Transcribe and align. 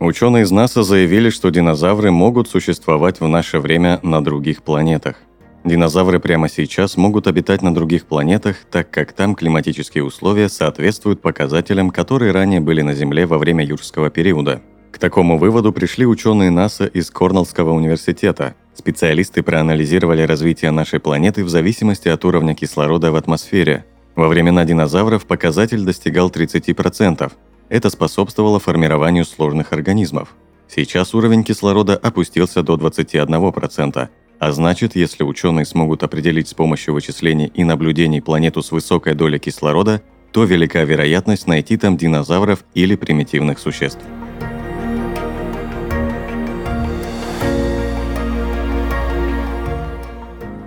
Ученые 0.00 0.44
из 0.44 0.52
НАСА 0.52 0.84
заявили, 0.84 1.28
что 1.28 1.50
динозавры 1.50 2.12
могут 2.12 2.48
существовать 2.48 3.18
в 3.18 3.26
наше 3.26 3.58
время 3.58 3.98
на 4.04 4.22
других 4.22 4.62
планетах. 4.62 5.16
Динозавры 5.64 6.20
прямо 6.20 6.48
сейчас 6.48 6.96
могут 6.96 7.26
обитать 7.26 7.62
на 7.62 7.74
других 7.74 8.06
планетах, 8.06 8.58
так 8.70 8.90
как 8.92 9.12
там 9.12 9.34
климатические 9.34 10.04
условия 10.04 10.48
соответствуют 10.48 11.20
показателям, 11.20 11.90
которые 11.90 12.30
ранее 12.30 12.60
были 12.60 12.80
на 12.80 12.94
Земле 12.94 13.26
во 13.26 13.38
время 13.38 13.64
юрского 13.64 14.08
периода. 14.08 14.62
К 14.92 14.98
такому 14.98 15.36
выводу 15.36 15.72
пришли 15.72 16.06
ученые 16.06 16.50
НАСА 16.50 16.86
из 16.86 17.10
Корнеллского 17.10 17.72
университета. 17.72 18.54
Специалисты 18.74 19.42
проанализировали 19.42 20.22
развитие 20.22 20.70
нашей 20.70 21.00
планеты 21.00 21.42
в 21.42 21.48
зависимости 21.48 22.06
от 22.06 22.24
уровня 22.24 22.54
кислорода 22.54 23.10
в 23.10 23.16
атмосфере. 23.16 23.84
Во 24.14 24.28
времена 24.28 24.64
динозавров 24.64 25.26
показатель 25.26 25.84
достигал 25.84 26.30
30%. 26.30 27.32
Это 27.68 27.90
способствовало 27.90 28.58
формированию 28.58 29.24
сложных 29.24 29.72
организмов. 29.72 30.34
Сейчас 30.68 31.14
уровень 31.14 31.44
кислорода 31.44 31.96
опустился 31.96 32.62
до 32.62 32.76
21%, 32.76 34.08
а 34.38 34.52
значит, 34.52 34.96
если 34.96 35.22
ученые 35.22 35.66
смогут 35.66 36.02
определить 36.02 36.48
с 36.48 36.54
помощью 36.54 36.94
вычислений 36.94 37.46
и 37.46 37.64
наблюдений 37.64 38.20
планету 38.20 38.62
с 38.62 38.70
высокой 38.70 39.14
долей 39.14 39.38
кислорода, 39.38 40.02
то 40.32 40.44
велика 40.44 40.82
вероятность 40.84 41.46
найти 41.46 41.76
там 41.76 41.96
динозавров 41.96 42.64
или 42.74 42.96
примитивных 42.96 43.58
существ. 43.58 44.00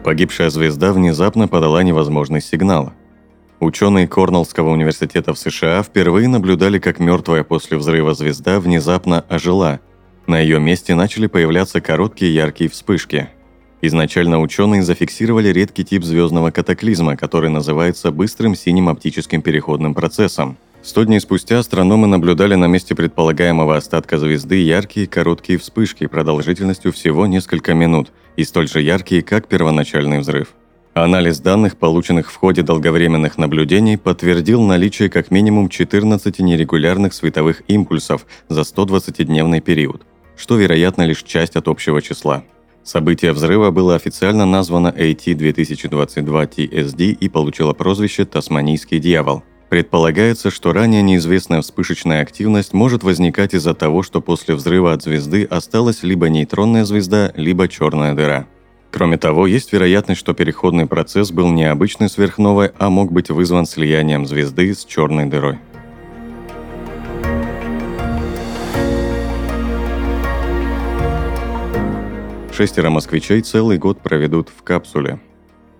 Погибшая 0.03 0.49
звезда 0.49 0.93
внезапно 0.93 1.47
подала 1.47 1.83
невозможный 1.83 2.41
сигнал. 2.41 2.91
Ученые 3.61 4.07
Корнеллского 4.07 4.71
университета 4.71 5.33
в 5.33 5.39
США 5.39 5.81
впервые 5.83 6.27
наблюдали, 6.27 6.79
как 6.79 6.99
мертвая 6.99 7.45
после 7.45 7.77
взрыва 7.77 8.13
звезда 8.13 8.59
внезапно 8.59 9.21
ожила. 9.29 9.79
На 10.27 10.39
ее 10.39 10.59
месте 10.59 10.95
начали 10.95 11.27
появляться 11.27 11.79
короткие 11.79 12.35
яркие 12.35 12.69
вспышки– 12.69 13.29
Изначально 13.81 14.39
ученые 14.39 14.83
зафиксировали 14.83 15.49
редкий 15.49 15.83
тип 15.83 16.03
звездного 16.03 16.51
катаклизма, 16.51 17.17
который 17.17 17.49
называется 17.49 18.11
быстрым 18.11 18.55
синим 18.55 18.89
оптическим 18.89 19.41
переходным 19.41 19.95
процессом. 19.95 20.57
Сто 20.83 21.03
дней 21.03 21.19
спустя 21.19 21.59
астрономы 21.59 22.07
наблюдали 22.07 22.55
на 22.55 22.65
месте 22.65 22.95
предполагаемого 22.95 23.75
остатка 23.75 24.19
звезды 24.19 24.63
яркие 24.63 25.07
короткие 25.07 25.57
вспышки 25.57 26.05
продолжительностью 26.05 26.93
всего 26.93 27.25
несколько 27.25 27.73
минут 27.73 28.11
и 28.35 28.43
столь 28.43 28.67
же 28.67 28.81
яркие, 28.81 29.23
как 29.23 29.47
первоначальный 29.47 30.19
взрыв. 30.19 30.49
Анализ 30.93 31.39
данных, 31.39 31.77
полученных 31.77 32.29
в 32.29 32.35
ходе 32.35 32.63
долговременных 32.63 33.37
наблюдений, 33.37 33.97
подтвердил 33.97 34.61
наличие 34.61 35.09
как 35.09 35.31
минимум 35.31 35.69
14 35.69 36.39
нерегулярных 36.39 37.13
световых 37.13 37.63
импульсов 37.69 38.25
за 38.49 38.61
120-дневный 38.61 39.61
период, 39.61 40.01
что, 40.35 40.57
вероятно, 40.57 41.03
лишь 41.03 41.23
часть 41.23 41.55
от 41.55 41.69
общего 41.69 42.01
числа. 42.01 42.43
Событие 42.83 43.31
взрыва 43.31 43.71
было 43.71 43.95
официально 43.95 44.45
названо 44.45 44.89
AT-2022-TSD 44.89 47.11
и 47.11 47.29
получило 47.29 47.71
прозвище 47.71 48.25
«Тасманийский 48.25 48.99
дьявол». 48.99 49.43
Предполагается, 49.69 50.51
что 50.51 50.73
ранее 50.73 51.03
неизвестная 51.03 51.61
вспышечная 51.61 52.21
активность 52.21 52.73
может 52.73 53.03
возникать 53.03 53.53
из-за 53.53 53.73
того, 53.73 54.03
что 54.03 54.19
после 54.19 54.55
взрыва 54.55 54.91
от 54.91 55.03
звезды 55.03 55.45
осталась 55.45 56.03
либо 56.03 56.27
нейтронная 56.27 56.83
звезда, 56.83 57.31
либо 57.37 57.69
черная 57.69 58.13
дыра. 58.13 58.45
Кроме 58.91 59.17
того, 59.17 59.47
есть 59.47 59.71
вероятность, 59.71 60.19
что 60.19 60.33
переходный 60.33 60.85
процесс 60.85 61.31
был 61.31 61.49
не 61.49 61.63
обычной 61.63 62.09
сверхновой, 62.09 62.71
а 62.77 62.89
мог 62.89 63.11
быть 63.11 63.29
вызван 63.29 63.65
слиянием 63.65 64.25
звезды 64.25 64.73
с 64.73 64.83
черной 64.83 65.25
дырой. 65.27 65.59
Шестеро 72.53 72.89
москвичей 72.89 73.41
целый 73.41 73.77
год 73.77 74.01
проведут 74.01 74.49
в 74.49 74.61
капсуле. 74.61 75.19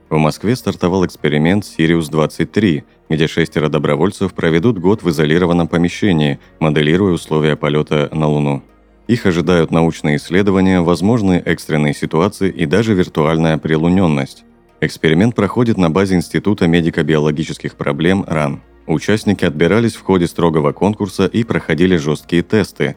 В 0.10 0.18
Москве 0.18 0.56
стартовал 0.56 1.06
эксперимент 1.06 1.66
«Сириус-23», 1.66 2.84
где 3.10 3.28
шестеро 3.28 3.68
добровольцев 3.70 4.34
проведут 4.34 4.80
год 4.80 5.04
в 5.04 5.10
изолированном 5.10 5.68
помещении, 5.68 6.40
моделируя 6.60 7.14
условия 7.14 7.56
полета 7.56 8.10
на 8.14 8.28
Луну. 8.28 8.64
Их 9.08 9.26
ожидают 9.26 9.72
научные 9.72 10.18
исследования, 10.18 10.82
возможные 10.82 11.42
экстренные 11.42 11.94
ситуации 11.94 12.50
и 12.50 12.66
даже 12.66 12.94
виртуальная 12.94 13.58
прилуненность. 13.58 14.44
Эксперимент 14.80 15.36
проходит 15.36 15.78
на 15.78 15.90
базе 15.90 16.16
Института 16.16 16.68
медико-биологических 16.68 17.76
проблем 17.76 18.24
РАН. 18.28 18.62
Участники 18.88 19.46
отбирались 19.46 19.96
в 19.96 20.02
ходе 20.02 20.28
строгого 20.28 20.72
конкурса 20.72 21.26
и 21.26 21.44
проходили 21.44 21.98
жесткие 21.98 22.42
тесты, 22.42 22.96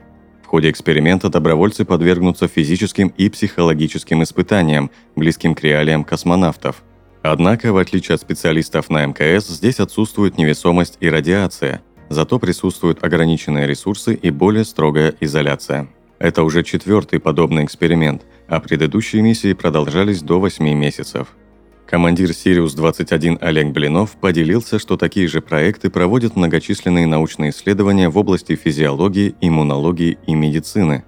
ходе 0.54 0.70
эксперимента 0.70 1.30
добровольцы 1.30 1.84
подвергнутся 1.84 2.46
физическим 2.46 3.08
и 3.08 3.28
психологическим 3.28 4.22
испытаниям, 4.22 4.92
близким 5.16 5.52
к 5.52 5.64
реалиям 5.64 6.04
космонавтов. 6.04 6.84
Однако, 7.24 7.72
в 7.72 7.76
отличие 7.76 8.14
от 8.14 8.20
специалистов 8.20 8.88
на 8.88 9.04
МКС, 9.04 9.48
здесь 9.48 9.80
отсутствует 9.80 10.38
невесомость 10.38 10.96
и 11.00 11.10
радиация, 11.10 11.82
зато 12.14 12.38
присутствуют 12.38 13.04
ограниченные 13.04 13.66
ресурсы 13.66 14.14
и 14.14 14.30
более 14.30 14.64
строгая 14.64 15.14
изоляция. 15.20 15.88
Это 16.18 16.42
уже 16.42 16.62
четвертый 16.62 17.20
подобный 17.20 17.64
эксперимент, 17.64 18.22
а 18.48 18.60
предыдущие 18.60 19.20
миссии 19.20 19.52
продолжались 19.52 20.22
до 20.22 20.40
8 20.40 20.64
месяцев– 20.74 21.28
Командир 21.86 22.32
«Сириус-21» 22.32 23.38
Олег 23.40 23.72
Блинов 23.72 24.12
поделился, 24.12 24.78
что 24.78 24.96
такие 24.96 25.28
же 25.28 25.42
проекты 25.42 25.90
проводят 25.90 26.34
многочисленные 26.34 27.06
научные 27.06 27.50
исследования 27.50 28.08
в 28.08 28.16
области 28.16 28.56
физиологии, 28.56 29.34
иммунологии 29.40 30.18
и 30.26 30.34
медицины. 30.34 31.04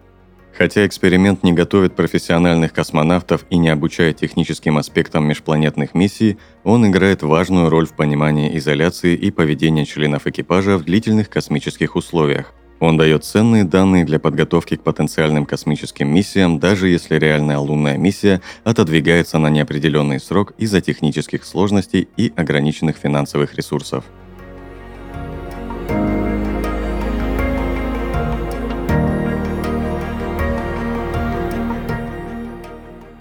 Хотя 0.57 0.87
эксперимент 0.87 1.43
не 1.43 1.53
готовит 1.53 1.95
профессиональных 1.95 2.73
космонавтов 2.73 3.45
и 3.51 3.59
не 3.59 3.69
обучает 3.69 4.17
техническим 4.17 4.79
аспектам 4.79 5.27
межпланетных 5.27 5.95
миссий, 5.95 6.39
он 6.65 6.87
играет 6.87 7.23
важную 7.23 7.69
роль 7.69 7.87
в 7.87 7.93
понимании 7.93 8.57
изоляции 8.57 9.15
и 9.15 9.31
поведения 9.31 9.85
членов 9.85 10.27
экипажа 10.27 10.79
в 10.79 10.85
длительных 10.85 11.29
космических 11.29 11.97
условиях– 11.97 12.53
он 12.79 12.99
дает 12.99 13.25
ценные 13.25 13.65
данные 13.65 14.05
для 14.05 14.19
подготовки 14.19 14.77
к 14.77 14.83
потенциальным 14.83 15.47
космическим 15.47 16.13
миссиям, 16.13 16.59
даже 16.59 16.89
если 16.89 17.19
реальная 17.19 17.59
лунная 17.59 17.97
миссия 17.97 18.43
отодвигается 18.65 19.39
на 19.39 19.49
неопределенный 19.49 20.21
срок 20.21 20.53
из-за 20.59 20.83
технических 20.83 21.45
сложностей 21.45 22.09
и 22.17 22.33
ограниченных 22.37 22.97
финансовых 22.97 23.55
ресурсов. 23.55 24.05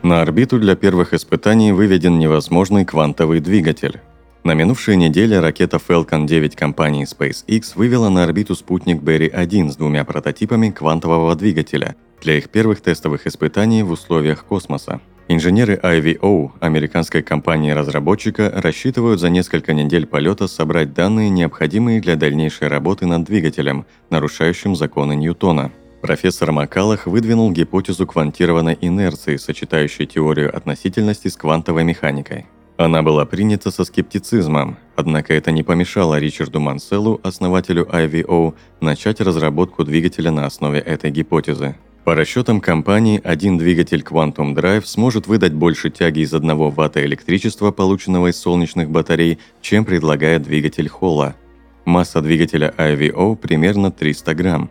На 0.06 0.22
орбиту 0.22 0.60
для 0.60 0.76
первых 0.76 1.16
испытаний 1.16 1.72
выведен 1.72 2.20
невозможный 2.20 2.86
квантовый 2.86 3.40
двигатель. 3.40 4.02
На 4.44 4.54
минувшей 4.54 4.98
неделе 4.98 5.40
ракета 5.40 5.78
Falcon 5.78 6.28
9 6.28 6.56
компании 6.56 7.08
SpaceX 7.08 7.72
вывела 7.74 8.10
на 8.10 8.24
орбиту 8.24 8.54
спутник 8.54 9.02
Berry-1 9.02 9.72
с 9.72 9.78
двумя 9.78 10.06
прототипами 10.06 10.70
квантового 10.70 11.36
двигателя 11.36 11.96
для 12.22 12.38
их 12.38 12.50
первых 12.50 12.82
тестовых 12.82 13.26
испытаний 13.26 13.82
в 13.82 13.90
условиях 13.90 14.46
космоса. 14.46 15.02
Инженеры 15.28 15.80
IVO, 15.82 16.52
американской 16.60 17.24
компании-разработчика, 17.24 18.54
рассчитывают 18.56 19.20
за 19.20 19.32
несколько 19.32 19.74
недель 19.74 20.06
полета 20.06 20.48
собрать 20.48 20.94
данные, 20.94 21.32
необходимые 21.32 22.00
для 22.00 22.16
дальнейшей 22.16 22.68
работы 22.68 23.08
над 23.08 23.24
двигателем, 23.24 23.88
нарушающим 24.12 24.76
законы 24.76 25.16
Ньютона. 25.16 25.72
Профессор 26.06 26.52
Макалах 26.52 27.08
выдвинул 27.08 27.52
гипотезу 27.52 28.06
квантированной 28.06 28.78
инерции, 28.80 29.38
сочетающей 29.38 30.06
теорию 30.06 30.56
относительности 30.56 31.30
с 31.30 31.36
квантовой 31.36 31.84
механикой. 31.84 32.46
Она 32.78 33.02
была 33.02 33.26
принята 33.26 33.72
со 33.72 33.84
скептицизмом, 33.84 34.78
однако 34.96 35.34
это 35.34 35.50
не 35.50 35.64
помешало 35.64 36.20
Ричарду 36.20 36.60
Манселу, 36.60 37.20
основателю 37.24 37.88
IVO, 37.92 38.54
начать 38.82 39.20
разработку 39.20 39.84
двигателя 39.84 40.30
на 40.30 40.46
основе 40.46 40.78
этой 40.78 41.10
гипотезы. 41.10 41.76
По 42.04 42.14
расчетам 42.14 42.62
компании, 42.62 43.20
один 43.24 43.58
двигатель 43.58 44.04
Quantum 44.08 44.54
Drive 44.54 44.86
сможет 44.86 45.26
выдать 45.26 45.54
больше 45.54 45.90
тяги 45.90 46.20
из 46.20 46.36
1 46.36 46.56
ватта 46.70 47.04
электричества, 47.04 47.72
полученного 47.72 48.28
из 48.28 48.38
солнечных 48.38 48.92
батарей, 48.92 49.40
чем 49.60 49.86
предлагает 49.86 50.44
двигатель 50.44 50.88
Холла. 50.88 51.36
Масса 51.84 52.22
двигателя 52.22 52.72
IVO 52.78 53.36
примерно 53.36 53.90
300 53.90 54.36
грамм. 54.36 54.70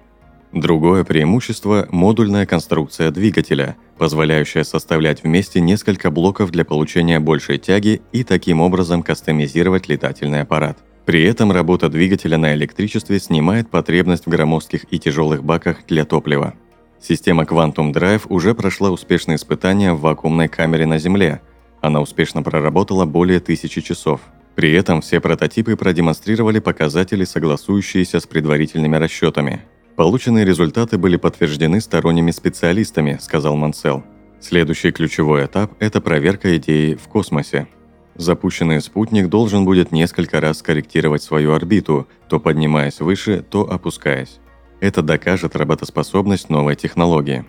Другое 0.54 1.02
преимущество– 1.02 1.88
модульная 1.90 2.46
конструкция 2.46 3.10
двигателя, 3.10 3.76
позволяющая 3.98 4.62
составлять 4.62 5.24
вместе 5.24 5.60
несколько 5.60 6.12
блоков 6.12 6.52
для 6.52 6.64
получения 6.64 7.18
большей 7.18 7.58
тяги 7.58 8.02
и 8.12 8.22
таким 8.22 8.60
образом 8.60 9.02
кастомизировать 9.02 9.88
летательный 9.88 10.42
аппарат. 10.42 10.78
При 11.06 11.24
этом 11.24 11.50
работа 11.50 11.88
двигателя 11.88 12.38
на 12.38 12.54
электричестве 12.54 13.18
снимает 13.18 13.68
потребность 13.68 14.26
в 14.26 14.30
громоздких 14.30 14.84
и 14.92 15.00
тяжелых 15.00 15.42
баках 15.42 15.78
для 15.88 16.04
топлива. 16.04 16.54
Система 17.00 17.42
Quantum 17.42 17.92
Drive 17.92 18.26
уже 18.28 18.54
прошла 18.54 18.92
успешные 18.92 19.36
испытания 19.36 19.92
в 19.92 20.02
вакуумной 20.02 20.46
камере 20.46 20.86
на 20.86 20.98
Земле. 20.98 21.40
Она 21.80 22.00
успешно 22.00 22.44
проработала 22.44 23.06
более 23.06 23.40
тысячи 23.40 23.80
часов. 23.80 24.20
При 24.54 24.72
этом 24.72 25.00
все 25.00 25.18
прототипы 25.18 25.74
продемонстрировали 25.74 26.60
показатели, 26.60 27.24
согласующиеся 27.24 28.20
с 28.20 28.26
предварительными 28.28 28.94
расчетами. 28.94 29.64
Полученные 29.96 30.44
результаты 30.44 30.98
были 30.98 31.16
подтверждены 31.16 31.80
сторонними 31.80 32.32
специалистами, 32.32 33.18
сказал 33.20 33.54
Мансел. 33.54 34.02
Следующий 34.40 34.90
ключевой 34.90 35.46
этап– 35.46 35.72
это 35.78 36.00
проверка 36.00 36.56
идеи 36.56 36.94
в 36.94 37.08
космосе. 37.08 37.68
Запущенный 38.16 38.80
спутник 38.80 39.28
должен 39.28 39.64
будет 39.64 39.92
несколько 39.92 40.40
раз 40.40 40.62
корректировать 40.62 41.22
свою 41.22 41.52
орбиту, 41.52 42.08
то 42.28 42.40
поднимаясь 42.40 43.00
выше, 43.00 43.44
то 43.48 43.70
опускаясь. 43.70 44.40
Это 44.80 45.00
докажет 45.02 45.56
работоспособность 45.56 46.50
новой 46.50 46.74
технологии. 46.74 47.44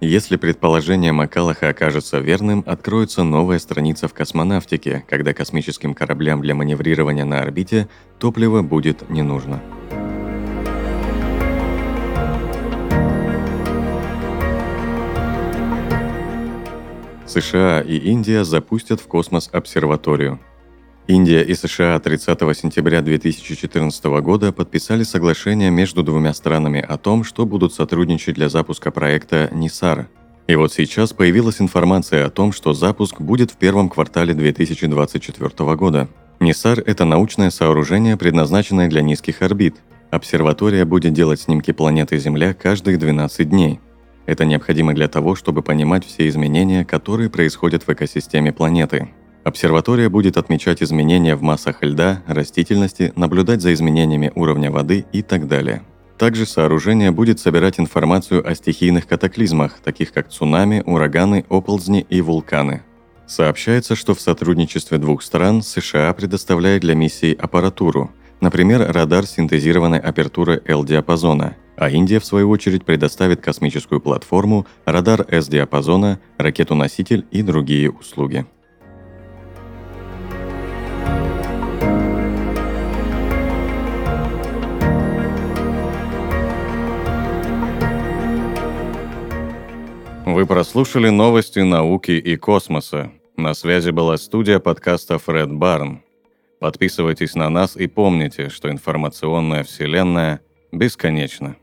Если 0.00 0.36
предположение 0.36 1.12
Макалаха 1.12 1.70
окажется 1.70 2.18
верным, 2.18 2.62
откроется 2.66 3.24
новая 3.24 3.58
страница 3.58 4.06
в 4.06 4.14
космонавтике, 4.14 5.04
когда 5.08 5.32
космическим 5.32 5.94
кораблям 5.94 6.40
для 6.40 6.54
маневрирования 6.54 7.24
на 7.24 7.40
орбите 7.40 7.88
топливо 8.18 8.62
будет 8.62 9.10
не 9.10 9.22
нужно. 9.22 9.60
США 17.28 17.80
и 17.80 17.96
Индия 17.96 18.44
запустят 18.44 19.00
в 19.00 19.06
космос 19.06 19.48
обсерваторию– 19.52 20.40
Индия 21.08 21.42
и 21.42 21.54
США 21.54 21.98
30 21.98 22.38
сентября 22.54 23.00
2014 23.00 24.04
года 24.20 24.52
подписали 24.52 25.04
соглашение 25.04 25.70
между 25.70 26.02
двумя 26.02 26.34
странами 26.34 26.84
о 26.86 26.98
том, 26.98 27.24
что 27.24 27.46
будут 27.46 27.72
сотрудничать 27.72 28.34
для 28.34 28.50
запуска 28.50 28.90
проекта 28.90 29.48
«Нисар». 29.50 30.08
И 30.48 30.54
вот 30.54 30.70
сейчас 30.70 31.14
появилась 31.14 31.62
информация 31.62 32.26
о 32.26 32.30
том, 32.30 32.52
что 32.52 32.74
запуск 32.74 33.22
будет 33.22 33.50
в 33.50 33.56
первом 33.56 33.88
квартале 33.88 34.34
2024 34.34 35.74
года. 35.76 36.08
«Нисар»— 36.40 36.78
это 36.86 37.06
научное 37.06 37.48
сооружение, 37.48 38.18
предназначенное 38.18 38.90
для 38.90 39.00
низких 39.00 39.40
орбит. 39.40 39.76
Обсерватория 40.10 40.84
будет 40.84 41.14
делать 41.14 41.40
снимки 41.40 41.70
планеты 41.70 42.18
Земля 42.18 42.52
каждые 42.52 42.98
12 42.98 43.48
дней. 43.48 43.80
Это 44.28 44.44
необходимо 44.44 44.92
для 44.92 45.08
того, 45.08 45.34
чтобы 45.34 45.62
понимать 45.62 46.04
все 46.04 46.28
изменения, 46.28 46.84
которые 46.84 47.30
происходят 47.30 47.84
в 47.84 47.88
экосистеме 47.88 48.52
планеты. 48.52 49.08
Обсерватория 49.42 50.10
будет 50.10 50.36
отмечать 50.36 50.82
изменения 50.82 51.34
в 51.34 51.40
массах 51.40 51.78
льда, 51.80 52.22
растительности, 52.26 53.10
наблюдать 53.16 53.62
за 53.62 53.72
изменениями 53.72 54.30
уровня 54.34 54.70
воды 54.70 55.06
и 55.14 55.22
так 55.22 55.48
далее. 55.48 55.82
Также 56.18 56.44
сооружение 56.44 57.10
будет 57.10 57.40
собирать 57.40 57.80
информацию 57.80 58.46
о 58.46 58.54
стихийных 58.54 59.06
катаклизмах, 59.06 59.78
таких 59.82 60.12
как 60.12 60.28
цунами, 60.28 60.82
ураганы, 60.84 61.46
оползни 61.48 62.04
и 62.06 62.20
вулканы. 62.20 62.82
Сообщается, 63.26 63.96
что 63.96 64.14
в 64.14 64.20
сотрудничестве 64.20 64.98
двух 64.98 65.22
стран 65.22 65.62
США 65.62 66.12
предоставляет 66.12 66.82
для 66.82 66.94
миссии 66.94 67.34
аппаратуру, 67.34 68.10
например, 68.40 68.92
радар 68.92 69.26
синтезированной 69.26 69.98
апертуры 69.98 70.62
L-диапазона, 70.66 71.56
а 71.76 71.90
Индия, 71.90 72.18
в 72.18 72.24
свою 72.24 72.50
очередь, 72.50 72.84
предоставит 72.84 73.40
космическую 73.40 74.00
платформу, 74.00 74.66
радар 74.84 75.24
S-диапазона, 75.28 76.18
ракету-носитель 76.38 77.26
и 77.30 77.42
другие 77.42 77.90
услуги. 77.90 78.46
Вы 90.26 90.46
прослушали 90.46 91.08
новости 91.08 91.60
науки 91.60 92.12
и 92.12 92.36
космоса. 92.36 93.10
На 93.36 93.54
связи 93.54 93.90
была 93.90 94.16
студия 94.16 94.58
подкаста 94.58 95.18
Фред 95.18 95.52
Барн. 95.52 96.02
Подписывайтесь 96.58 97.34
на 97.34 97.48
нас 97.48 97.76
и 97.76 97.86
помните, 97.86 98.48
что 98.48 98.70
информационная 98.70 99.62
вселенная 99.62 100.40
бесконечна. 100.72 101.56